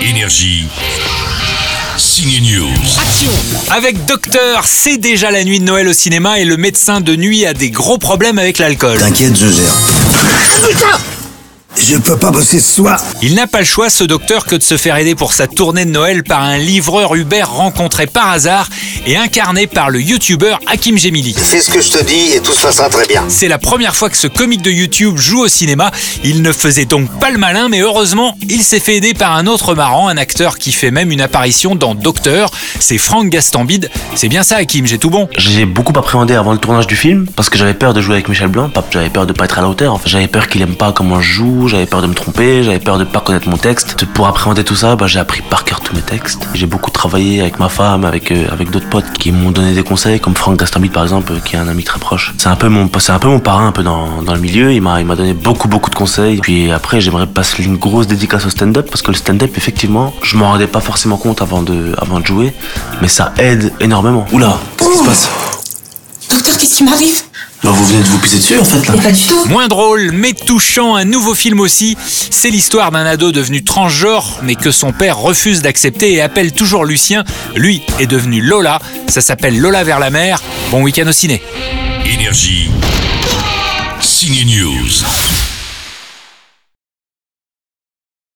Énergie. 0.00 0.66
Signe 1.96 2.40
News. 2.42 2.68
Avec 3.70 4.04
Docteur, 4.06 4.64
c'est 4.66 4.98
déjà 4.98 5.30
la 5.30 5.44
nuit 5.44 5.58
de 5.58 5.64
Noël 5.64 5.88
au 5.88 5.92
cinéma 5.92 6.38
et 6.38 6.44
le 6.44 6.56
médecin 6.56 7.00
de 7.00 7.16
nuit 7.16 7.46
a 7.46 7.54
des 7.54 7.70
gros 7.70 7.98
problèmes 7.98 8.38
avec 8.38 8.58
l'alcool. 8.58 8.98
T'inquiète, 8.98 9.36
je 9.36 9.46
gère. 9.46 11.02
Je 11.88 11.98
peux 11.98 12.16
pas 12.16 12.32
bosser 12.32 12.58
ce 12.58 12.74
soir. 12.74 13.00
Il 13.22 13.36
n'a 13.36 13.46
pas 13.46 13.60
le 13.60 13.64
choix, 13.64 13.90
ce 13.90 14.02
docteur, 14.02 14.44
que 14.44 14.56
de 14.56 14.62
se 14.64 14.76
faire 14.76 14.96
aider 14.96 15.14
pour 15.14 15.32
sa 15.32 15.46
tournée 15.46 15.84
de 15.84 15.90
Noël 15.90 16.24
par 16.24 16.42
un 16.42 16.58
livreur 16.58 17.14
Uber 17.14 17.44
rencontré 17.44 18.08
par 18.08 18.30
hasard 18.30 18.68
et 19.06 19.16
incarné 19.16 19.68
par 19.68 19.88
le 19.90 20.00
youtubeur 20.00 20.58
Hakim 20.66 20.98
Gemili. 20.98 21.32
Fais 21.32 21.60
ce 21.60 21.70
que 21.70 21.80
je 21.80 21.92
te 21.92 22.02
dis 22.02 22.34
et 22.34 22.40
tout 22.40 22.50
se 22.50 22.62
passera 22.62 22.88
très 22.88 23.06
bien. 23.06 23.22
C'est 23.28 23.46
la 23.46 23.58
première 23.58 23.94
fois 23.94 24.10
que 24.10 24.16
ce 24.16 24.26
comique 24.26 24.62
de 24.62 24.70
YouTube 24.72 25.16
joue 25.16 25.42
au 25.42 25.48
cinéma. 25.48 25.92
Il 26.24 26.42
ne 26.42 26.50
faisait 26.50 26.86
donc 26.86 27.08
pas 27.20 27.30
le 27.30 27.38
malin, 27.38 27.68
mais 27.68 27.78
heureusement, 27.78 28.36
il 28.48 28.64
s'est 28.64 28.80
fait 28.80 28.96
aider 28.96 29.14
par 29.14 29.36
un 29.36 29.46
autre 29.46 29.76
marrant, 29.76 30.08
un 30.08 30.16
acteur 30.16 30.58
qui 30.58 30.72
fait 30.72 30.90
même 30.90 31.12
une 31.12 31.20
apparition 31.20 31.76
dans 31.76 31.94
Docteur. 31.94 32.50
C'est 32.80 32.98
Franck 32.98 33.28
Gastambide. 33.28 33.90
C'est 34.16 34.28
bien 34.28 34.42
ça, 34.42 34.56
Hakim, 34.56 34.88
j'ai 34.88 34.98
tout 34.98 35.10
bon. 35.10 35.28
J'ai 35.38 35.66
beaucoup 35.66 35.96
appréhendé 35.96 36.34
avant 36.34 36.52
le 36.52 36.58
tournage 36.58 36.88
du 36.88 36.96
film 36.96 37.28
parce 37.36 37.48
que 37.48 37.56
j'avais 37.56 37.74
peur 37.74 37.94
de 37.94 38.00
jouer 38.00 38.14
avec 38.14 38.28
Michel 38.28 38.48
Blanc, 38.48 38.72
j'avais 38.90 39.10
peur 39.10 39.26
de 39.26 39.32
pas 39.32 39.44
être 39.44 39.60
à 39.60 39.62
la 39.62 39.68
hauteur. 39.68 40.00
J'avais 40.04 40.26
peur 40.26 40.48
qu'il 40.48 40.62
aime 40.62 40.74
pas 40.74 40.90
comment 40.90 41.20
je 41.20 41.32
joue, 41.32 41.68
j'avais 41.76 41.86
peur 41.86 42.00
de 42.00 42.06
me 42.06 42.14
tromper, 42.14 42.62
j'avais 42.62 42.78
peur 42.78 42.96
de 42.96 43.04
pas 43.04 43.20
connaître 43.20 43.50
mon 43.50 43.58
texte. 43.58 44.06
Pour 44.14 44.26
appréhender 44.26 44.64
tout 44.64 44.74
ça, 44.74 44.96
bah, 44.96 45.06
j'ai 45.06 45.18
appris 45.18 45.42
par 45.42 45.62
cœur 45.64 45.80
tous 45.80 45.94
mes 45.94 46.00
textes. 46.00 46.48
J'ai 46.54 46.64
beaucoup 46.64 46.90
travaillé 46.90 47.42
avec 47.42 47.58
ma 47.58 47.68
femme, 47.68 48.06
avec 48.06 48.32
euh, 48.32 48.46
avec 48.50 48.70
d'autres 48.70 48.88
potes 48.88 49.12
qui 49.18 49.30
m'ont 49.30 49.50
donné 49.50 49.74
des 49.74 49.82
conseils, 49.82 50.18
comme 50.18 50.34
Franck 50.34 50.58
Gastambide 50.58 50.92
par 50.92 51.02
exemple, 51.02 51.34
euh, 51.34 51.40
qui 51.44 51.54
est 51.54 51.58
un 51.58 51.68
ami 51.68 51.84
très 51.84 51.98
proche. 51.98 52.32
C'est 52.38 52.48
un 52.48 52.56
peu 52.56 52.70
mon 52.70 52.88
c'est 52.98 53.12
un 53.12 53.18
peu 53.18 53.28
mon 53.28 53.40
parrain 53.40 53.66
un 53.66 53.72
peu 53.72 53.82
dans, 53.82 54.22
dans 54.22 54.32
le 54.32 54.40
milieu. 54.40 54.72
Il 54.72 54.80
m'a 54.80 55.00
il 55.00 55.06
m'a 55.06 55.16
donné 55.16 55.34
beaucoup 55.34 55.68
beaucoup 55.68 55.90
de 55.90 55.94
conseils. 55.94 56.38
Puis 56.38 56.72
après, 56.72 57.02
j'aimerais 57.02 57.26
passer 57.26 57.62
une 57.62 57.76
grosse 57.76 58.06
dédicace 58.06 58.46
au 58.46 58.50
stand-up 58.50 58.86
parce 58.88 59.02
que 59.02 59.10
le 59.10 59.16
stand-up, 59.18 59.50
effectivement, 59.58 60.14
je 60.22 60.38
m'en 60.38 60.52
rendais 60.52 60.66
pas 60.66 60.80
forcément 60.80 61.18
compte 61.18 61.42
avant 61.42 61.60
de 61.60 61.94
avant 61.98 62.20
de 62.20 62.26
jouer, 62.26 62.54
mais 63.02 63.08
ça 63.08 63.34
aide 63.36 63.70
énormément. 63.80 64.24
Oula, 64.32 64.56
qu'est-ce 64.78 64.90
qui 64.92 64.98
se 64.98 65.04
passe? 65.04 65.28
Docteur, 66.30 66.56
qu'est-ce 66.56 66.76
qui 66.76 66.84
m'arrive? 66.84 67.22
Bah, 67.66 67.72
vous 67.72 67.84
venez 67.86 67.98
de 67.98 68.06
vous 68.06 68.18
pisser 68.20 68.36
dessus 68.36 68.58
en 68.60 68.64
fait 68.64 68.86
là. 68.86 68.94
Pas 69.02 69.10
du 69.10 69.20
tout. 69.26 69.44
Moins 69.48 69.66
drôle, 69.66 70.12
mais 70.12 70.34
touchant, 70.34 70.94
un 70.94 71.04
nouveau 71.04 71.34
film 71.34 71.58
aussi. 71.58 71.96
C'est 72.06 72.48
l'histoire 72.48 72.92
d'un 72.92 73.04
ado 73.04 73.32
devenu 73.32 73.64
transgenre, 73.64 74.38
mais 74.44 74.54
que 74.54 74.70
son 74.70 74.92
père 74.92 75.18
refuse 75.18 75.62
d'accepter 75.62 76.12
et 76.12 76.20
appelle 76.20 76.52
toujours 76.52 76.84
Lucien. 76.84 77.24
Lui 77.56 77.82
est 77.98 78.06
devenu 78.06 78.40
Lola. 78.40 78.78
Ça 79.08 79.20
s'appelle 79.20 79.58
Lola 79.58 79.82
vers 79.82 79.98
la 79.98 80.10
mer. 80.10 80.40
Bon 80.70 80.80
week-end 80.80 81.08
au 81.08 81.12
ciné. 81.12 81.42
Énergie. 82.04 82.70
Signe 84.00 84.44
News. 84.46 85.55